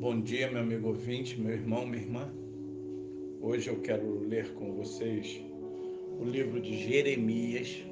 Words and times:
Bom 0.00 0.20
dia, 0.20 0.48
meu 0.48 0.60
amigo 0.60 0.90
ouvinte, 0.90 1.40
meu 1.40 1.52
irmão, 1.52 1.84
minha 1.84 2.00
irmã. 2.00 2.32
Hoje 3.40 3.68
eu 3.68 3.80
quero 3.80 4.20
ler 4.20 4.54
com 4.54 4.72
vocês 4.74 5.40
o 6.20 6.24
livro 6.24 6.60
de 6.60 6.78
Jeremias, 6.78 7.84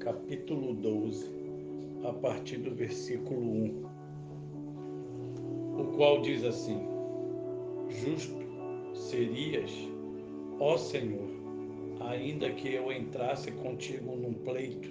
capítulo 0.00 0.74
12, 0.74 1.30
a 2.02 2.12
partir 2.12 2.56
do 2.56 2.74
versículo 2.74 3.40
1, 3.40 3.84
o 5.78 5.84
qual 5.94 6.20
diz 6.22 6.42
assim: 6.42 6.80
Justo 7.88 8.34
serias, 8.92 9.70
ó 10.58 10.76
Senhor, 10.76 11.30
ainda 12.00 12.50
que 12.50 12.74
eu 12.74 12.90
entrasse 12.90 13.52
contigo 13.52 14.16
num 14.16 14.34
pleito, 14.34 14.90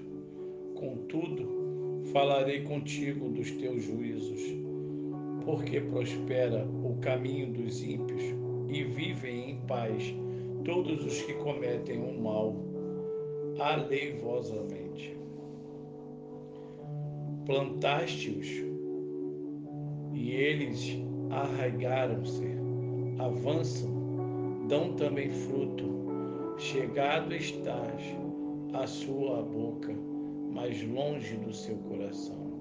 contudo, 0.76 1.46
falarei 2.14 2.62
contigo 2.62 3.28
dos 3.28 3.52
teus 3.52 3.84
juízos, 3.84 4.42
porque 5.46 5.82
prospera 5.82 6.66
o 6.84 6.96
caminho 7.02 7.52
dos 7.54 7.84
ímpios 7.84 8.24
e 8.70 8.84
vivem 8.84 9.52
em 9.52 9.58
paz 9.68 10.14
todos 10.64 11.06
os 11.06 11.22
que 11.22 11.34
cometem 11.34 12.00
o 12.00 12.22
mal 12.22 12.56
aleivosamente. 13.60 15.18
Plantaste-os 17.46 18.48
e 20.14 20.32
eles 20.32 20.98
arraigaram-se, 21.30 22.48
avançam, 23.20 24.68
dão 24.68 24.94
também 24.94 25.30
fruto. 25.30 25.92
Chegado 26.58 27.34
estás 27.36 28.02
à 28.74 28.88
sua 28.88 29.42
boca, 29.44 29.94
mais 30.52 30.82
longe 30.88 31.36
do 31.38 31.52
seu 31.52 31.76
coração. 31.78 32.54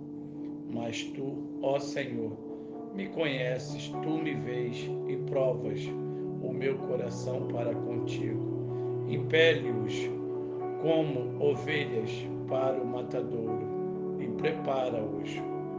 Mas 0.73 1.05
tu, 1.15 1.37
ó 1.63 1.79
Senhor, 1.79 2.52
me 2.95 3.07
conheces, 3.09 3.89
tu 4.03 4.11
me 4.19 4.35
vês 4.35 4.91
e 5.09 5.17
provas 5.31 5.81
o 6.43 6.53
meu 6.53 6.77
coração 6.77 7.49
para 7.49 7.75
contigo. 7.75 9.07
Impele-os 9.09 10.11
como 10.83 11.43
ovelhas 11.43 12.11
para 12.49 12.81
o 12.81 12.87
matadouro 12.87 14.17
e 14.21 14.27
prepara-os 14.29 15.31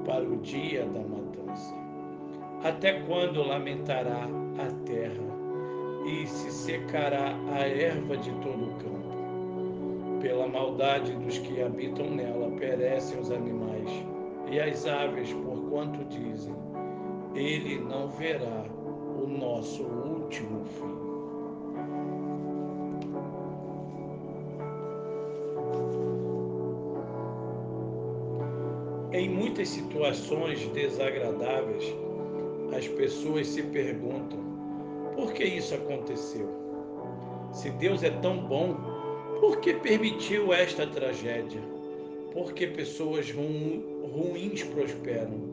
para 0.05 0.23
o 0.23 0.37
dia 0.37 0.85
da 0.85 1.01
matança. 1.01 1.75
Até 2.63 3.01
quando 3.01 3.43
lamentará 3.43 4.27
a 4.57 4.85
terra 4.85 5.33
e 6.05 6.25
se 6.25 6.51
secará 6.51 7.35
a 7.53 7.59
erva 7.67 8.17
de 8.17 8.31
todo 8.31 8.65
o 8.65 8.75
campo? 8.75 10.19
Pela 10.21 10.47
maldade 10.47 11.13
dos 11.17 11.37
que 11.39 11.61
habitam 11.61 12.09
nela 12.09 12.49
perecem 12.57 13.19
os 13.19 13.29
animais 13.29 13.89
e 14.49 14.59
as 14.59 14.85
aves, 14.85 15.33
porquanto 15.33 16.03
dizem: 16.05 16.55
Ele 17.35 17.79
não 17.79 18.09
verá 18.09 18.65
o 19.19 19.27
nosso 19.27 19.83
último 19.83 20.63
fim. 20.65 21.03
Em 29.11 29.29
muitas 29.29 29.69
situações 29.69 30.67
desagradáveis, 30.69 31.83
as 32.75 32.87
pessoas 32.87 33.47
se 33.47 33.63
perguntam: 33.63 34.39
por 35.15 35.33
que 35.33 35.43
isso 35.43 35.73
aconteceu? 35.75 36.49
Se 37.51 37.69
Deus 37.71 38.03
é 38.03 38.09
tão 38.09 38.37
bom, 38.37 38.75
por 39.39 39.57
que 39.57 39.73
permitiu 39.73 40.53
esta 40.53 40.87
tragédia? 40.87 41.61
Por 42.31 42.53
que 42.53 42.65
pessoas 42.67 43.31
ruins 43.31 44.63
prosperam? 44.63 45.52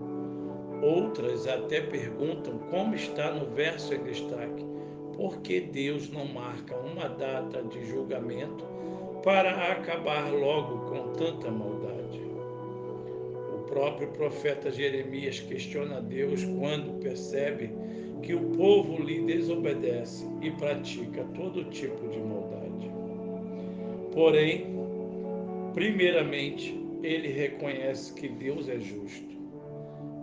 Outras 0.83 1.47
até 1.47 1.81
perguntam, 1.81 2.59
como 2.71 2.95
está 2.95 3.33
no 3.33 3.47
verso 3.55 3.95
em 3.95 4.03
destaque, 4.03 4.65
por 5.17 5.39
que 5.43 5.61
Deus 5.61 6.11
não 6.11 6.27
marca 6.27 6.77
uma 6.77 7.09
data 7.09 7.63
de 7.63 7.85
julgamento 7.87 8.65
para 9.23 9.73
acabar 9.73 10.33
logo 10.33 10.91
com 10.91 11.13
tanta 11.13 11.51
maldade? 11.51 12.31
próprio 13.71 14.09
profeta 14.09 14.71
Jeremias 14.71 15.41
questiona 15.41 16.01
Deus 16.01 16.45
quando 16.45 17.01
percebe 17.01 17.71
que 18.23 18.35
o 18.35 18.51
povo 18.51 19.03
lhe 19.03 19.21
desobedece 19.21 20.27
e 20.43 20.51
pratica 20.51 21.25
todo 21.35 21.65
tipo 21.71 22.09
de 22.09 22.19
maldade. 22.19 22.91
Porém, 24.13 24.67
primeiramente, 25.73 26.79
ele 27.03 27.29
reconhece 27.29 28.13
que 28.13 28.29
Deus 28.29 28.69
é 28.69 28.79
justo. 28.79 29.40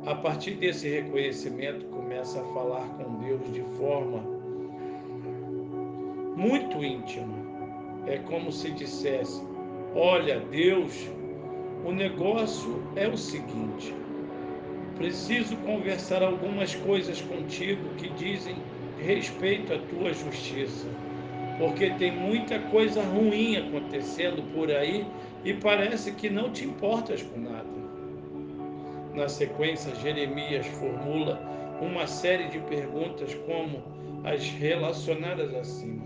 A 0.07 0.15
partir 0.15 0.51
desse 0.51 0.87
reconhecimento, 0.87 1.85
começa 1.87 2.39
a 2.39 2.53
falar 2.53 2.87
com 2.95 3.15
Deus 3.25 3.51
de 3.51 3.61
forma 3.77 4.23
muito 6.33 6.81
íntima. 6.81 7.35
É 8.07 8.17
como 8.19 8.49
se 8.49 8.71
dissesse: 8.71 9.43
Olha, 9.93 10.39
Deus 10.39 11.09
o 11.83 11.91
negócio 11.91 12.81
é 12.95 13.05
o 13.05 13.17
seguinte: 13.17 13.93
preciso 14.95 15.57
conversar 15.57 16.23
algumas 16.23 16.73
coisas 16.73 17.19
contigo 17.19 17.93
que 17.97 18.07
dizem 18.07 18.55
respeito 18.97 19.73
à 19.73 19.77
tua 19.77 20.13
justiça, 20.13 20.87
porque 21.59 21.89
tem 21.95 22.13
muita 22.13 22.57
coisa 22.59 23.03
ruim 23.03 23.57
acontecendo 23.57 24.41
por 24.53 24.71
aí 24.71 25.05
e 25.43 25.53
parece 25.53 26.13
que 26.13 26.29
não 26.29 26.49
te 26.49 26.63
importas 26.63 27.21
com 27.21 27.41
nada. 27.41 27.66
Na 29.17 29.27
sequência, 29.27 29.95
Jeremias 29.95 30.67
formula 30.67 31.41
uma 31.81 32.05
série 32.05 32.49
de 32.49 32.59
perguntas 32.59 33.33
como 33.47 33.81
as 34.23 34.47
relacionadas 34.47 35.55
acima. 35.55 36.03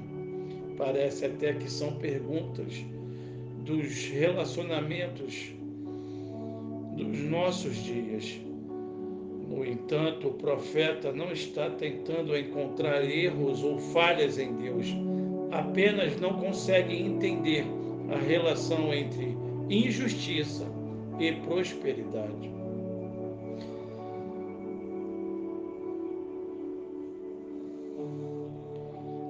Parece 0.78 1.26
até 1.26 1.52
que 1.52 1.70
são 1.70 1.96
perguntas 1.96 2.74
dos 3.66 4.06
relacionamentos 4.06 5.52
dos 6.96 7.20
nossos 7.24 7.76
dias. 7.84 8.40
No 9.46 9.66
entanto, 9.66 10.30
o 10.30 10.34
profeta 10.36 11.12
não 11.12 11.34
está 11.34 11.70
tentando 11.70 12.38
encontrar 12.38 13.04
erros 13.04 13.62
ou 13.62 13.78
falhas 13.78 14.40
em 14.40 14.56
Deus, 14.56 14.88
apenas 15.52 16.18
não 16.22 16.36
consegue 16.36 16.96
entender 16.96 17.66
a 18.10 18.18
relação 18.18 18.94
entre 18.94 19.36
injustiça 19.70 20.66
e 21.20 21.34
prosperidade. 21.34 22.61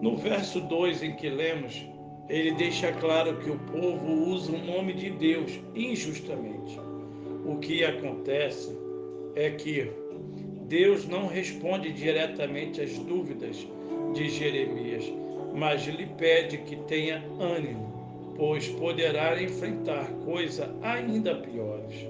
No 0.02 0.18
verso 0.18 0.60
2 0.62 1.04
em 1.04 1.16
que 1.16 1.30
lemos, 1.30 1.86
ele 2.28 2.52
deixa 2.54 2.92
claro 2.92 3.38
que 3.38 3.50
o 3.50 3.60
povo 3.60 4.12
usa 4.32 4.52
o 4.52 4.66
nome 4.66 4.94
de 4.94 5.10
Deus 5.12 5.60
injustamente 5.76 6.80
o 7.46 7.58
que 7.58 7.84
acontece 7.84 8.78
é 9.36 9.50
que 9.50 9.92
Deus 10.68 11.08
não 11.08 11.28
responde 11.28 11.92
diretamente 11.92 12.82
às 12.82 12.98
dúvidas 12.98 13.68
de 14.14 14.30
Jeremias, 14.30 15.12
mas 15.54 15.86
lhe 15.88 16.06
pede 16.06 16.60
que 16.60 16.76
tenha 16.76 17.24
ânimo, 17.40 18.34
pois 18.38 18.68
poderá 18.68 19.42
enfrentar 19.42 20.06
coisas 20.24 20.70
ainda 20.82 21.36
piores, 21.36 22.08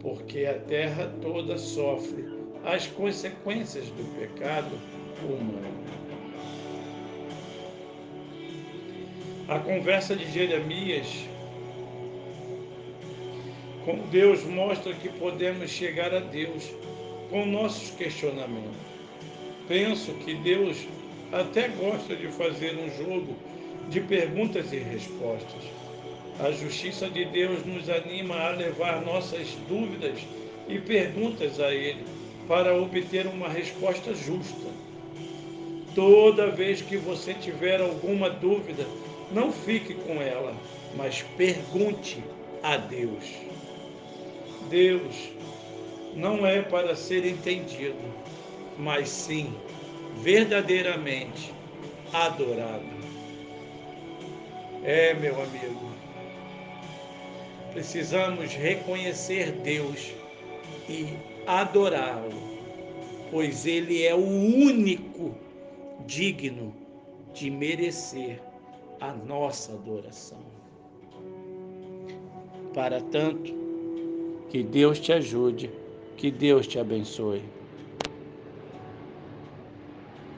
porque 0.00 0.46
a 0.46 0.54
terra 0.54 1.12
toda 1.20 1.58
sofre 1.58 2.24
as 2.64 2.86
consequências 2.86 3.86
do 3.88 4.04
pecado 4.18 4.78
humano. 5.22 6.01
A 9.52 9.58
conversa 9.58 10.16
de 10.16 10.32
Jeremias 10.32 11.06
com 13.84 13.98
Deus 14.10 14.44
mostra 14.44 14.94
que 14.94 15.10
podemos 15.10 15.70
chegar 15.70 16.14
a 16.14 16.20
Deus 16.20 16.70
com 17.28 17.44
nossos 17.44 17.90
questionamentos. 17.90 18.80
Penso 19.68 20.14
que 20.14 20.36
Deus 20.36 20.78
até 21.30 21.68
gosta 21.68 22.16
de 22.16 22.28
fazer 22.28 22.78
um 22.78 22.88
jogo 22.96 23.36
de 23.90 24.00
perguntas 24.00 24.72
e 24.72 24.78
respostas. 24.78 25.64
A 26.40 26.50
justiça 26.50 27.10
de 27.10 27.26
Deus 27.26 27.62
nos 27.66 27.90
anima 27.90 28.36
a 28.36 28.52
levar 28.52 29.02
nossas 29.02 29.48
dúvidas 29.68 30.18
e 30.66 30.78
perguntas 30.78 31.60
a 31.60 31.74
Ele 31.74 32.06
para 32.48 32.74
obter 32.74 33.26
uma 33.26 33.50
resposta 33.50 34.14
justa. 34.14 34.70
Toda 35.94 36.50
vez 36.50 36.80
que 36.80 36.96
você 36.96 37.34
tiver 37.34 37.82
alguma 37.82 38.30
dúvida, 38.30 38.86
não 39.32 39.52
fique 39.52 39.94
com 39.94 40.20
ela, 40.20 40.54
mas 40.94 41.22
pergunte 41.36 42.22
a 42.62 42.76
Deus. 42.76 43.24
Deus 44.68 45.30
não 46.14 46.46
é 46.46 46.62
para 46.62 46.94
ser 46.94 47.24
entendido, 47.24 47.96
mas 48.78 49.08
sim 49.08 49.54
verdadeiramente 50.16 51.52
adorado. 52.12 52.92
É, 54.84 55.14
meu 55.14 55.40
amigo, 55.40 55.90
precisamos 57.72 58.52
reconhecer 58.54 59.52
Deus 59.52 60.12
e 60.88 61.16
adorá-lo, 61.46 62.32
pois 63.30 63.64
Ele 63.64 64.04
é 64.04 64.14
o 64.14 64.18
único 64.18 65.34
digno 66.06 66.74
de 67.32 67.50
merecer 67.50 68.40
a 69.02 69.12
nossa 69.26 69.72
adoração. 69.72 70.38
Para 72.72 73.00
tanto, 73.00 73.52
que 74.48 74.62
Deus 74.62 75.00
te 75.00 75.12
ajude, 75.12 75.68
que 76.16 76.30
Deus 76.30 76.68
te 76.68 76.78
abençoe. 76.78 77.42